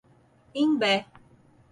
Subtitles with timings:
[0.61, 0.93] Imbé